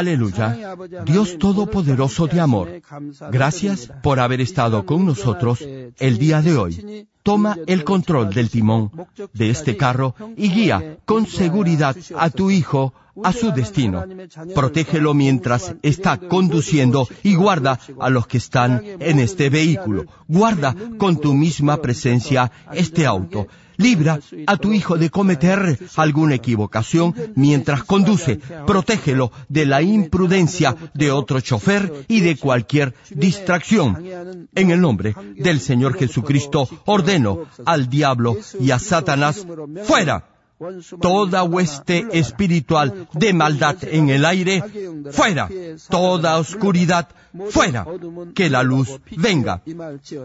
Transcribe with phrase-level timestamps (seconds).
[0.00, 0.76] Aleluya.
[1.04, 2.82] Dios Todopoderoso de amor,
[3.30, 5.60] gracias por haber estado con nosotros
[6.08, 7.06] el día de hoy.
[7.24, 8.92] Toma el control del timón
[9.32, 14.04] de este carro y guía con seguridad a tu hijo a su destino.
[14.54, 20.04] Protégelo mientras está conduciendo y guarda a los que están en este vehículo.
[20.28, 23.46] Guarda con tu misma presencia este auto.
[23.76, 28.38] Libra a tu hijo de cometer alguna equivocación mientras conduce.
[28.66, 34.48] Protégelo de la imprudencia de otro chofer y de cualquier distracción.
[34.54, 36.68] En el nombre del Señor Jesucristo
[37.64, 39.46] al diablo y a Satanás
[39.84, 40.24] fuera
[41.00, 44.62] toda hueste espiritual de maldad en el aire,
[45.10, 45.48] fuera,
[45.88, 47.08] toda oscuridad,
[47.50, 47.86] fuera,
[48.34, 49.62] que la luz venga.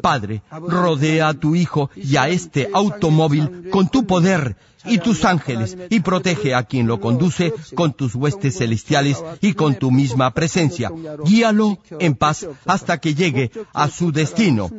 [0.01, 5.77] Padre, rodea a tu Hijo y a este automóvil con tu poder y tus ángeles
[5.89, 10.91] y protege a quien lo conduce con tus huestes celestiales y con tu misma presencia.
[11.25, 14.69] Guíalo en paz hasta que llegue a su destino.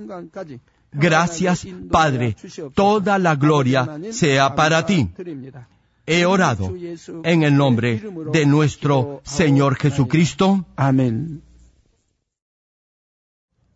[0.92, 2.36] Gracias, Padre.
[2.74, 5.10] Toda la gloria sea para ti.
[6.06, 6.74] He orado
[7.22, 8.02] en el nombre
[8.32, 10.66] de nuestro Señor Jesucristo.
[10.76, 11.42] Amén.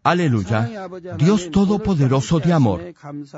[0.05, 0.89] Aleluya.
[1.17, 2.93] Dios Todopoderoso de amor,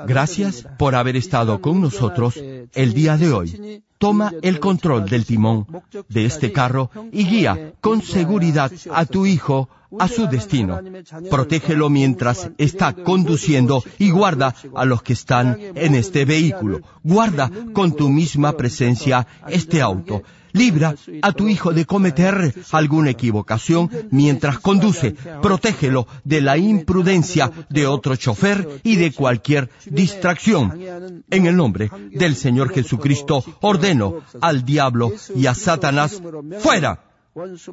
[0.05, 2.35] gracias por haber estado con nosotros
[2.73, 3.83] el día de hoy.
[3.97, 5.65] Toma el control del timón
[6.09, 10.81] de este carro y guía con seguridad a tu hijo a su destino.
[11.29, 16.81] Protégelo mientras está conduciendo y guarda a los que están en este vehículo.
[17.01, 20.21] Guarda con tu misma presencia este auto.
[20.57, 25.15] Libra a tu hijo de cometer alguna equivocación mientras conduce.
[25.41, 31.23] Protégelo de la imprudencia de otro chofer y de cualquier distracción.
[31.29, 36.21] En el nombre del Señor Jesucristo ordeno al diablo y a Satanás
[36.59, 37.06] fuera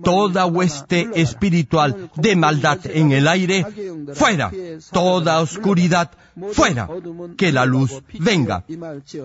[0.03, 3.67] toda hueste espiritual de maldad en el aire,
[4.15, 4.51] fuera,
[4.93, 6.11] toda oscuridad,
[6.53, 6.89] fuera,
[7.37, 8.65] que la luz venga.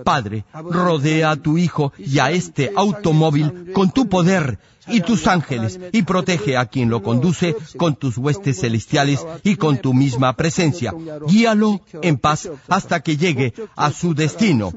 [0.03, 5.79] Padre, rodea a tu Hijo y a este automóvil con tu poder y tus ángeles
[5.91, 10.93] y protege a quien lo conduce con tus huestes celestiales y con tu misma presencia.
[11.27, 14.71] Guíalo en paz hasta que llegue a su destino.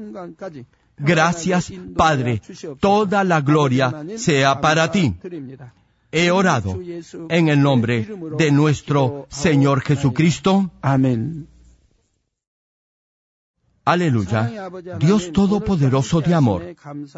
[0.97, 2.41] Gracias, Padre.
[2.79, 5.15] Toda la gloria sea para ti.
[6.11, 6.79] He orado
[7.29, 10.71] en el nombre de nuestro Señor Jesucristo.
[10.81, 11.47] Amén.
[13.85, 14.69] Aleluya.
[14.99, 16.75] Dios Todopoderoso de amor,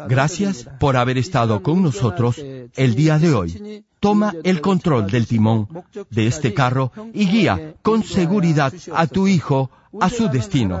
[0.08, 3.84] gracias por haber estado con nosotros el día de hoy.
[4.06, 5.66] Toma el control del timón
[6.10, 9.68] de este carro y guía con seguridad a tu hijo
[10.00, 10.80] a su destino.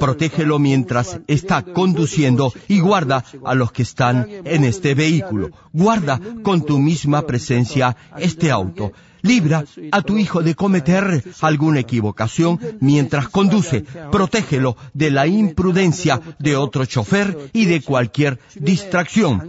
[0.00, 5.50] Protégelo mientras está conduciendo y guarda a los que están en este vehículo.
[5.72, 8.90] Guarda con tu misma presencia este auto.
[9.24, 13.82] Libra a tu hijo de cometer alguna equivocación mientras conduce.
[14.12, 19.48] Protégelo de la imprudencia de otro chofer y de cualquier distracción.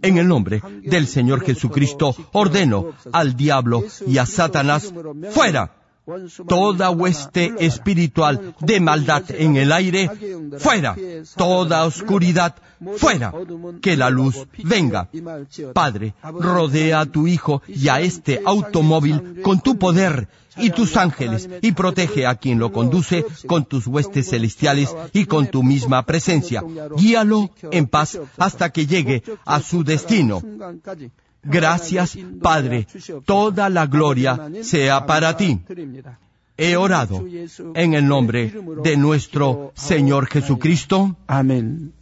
[0.00, 2.14] En el nombre del Señor Jesucristo
[3.12, 4.92] al diablo y a Satanás
[5.30, 5.72] fuera
[6.46, 10.08] toda hueste espiritual de maldad en el aire,
[10.58, 10.96] fuera,
[11.36, 12.54] toda oscuridad,
[12.96, 13.32] fuera,
[13.82, 15.08] que la luz venga.
[15.72, 21.48] Padre, rodea a tu Hijo y a este automóvil con tu poder y tus ángeles
[21.60, 26.62] y protege a quien lo conduce con tus huestes celestiales y con tu misma presencia.
[26.96, 30.40] Guíalo en paz hasta que llegue a su destino.
[31.46, 32.86] Gracias, Padre.
[33.24, 35.60] Toda la gloria sea para ti.
[36.58, 37.22] He orado
[37.74, 38.52] en el nombre
[38.82, 41.16] de nuestro Señor Jesucristo.
[41.26, 41.92] Amén.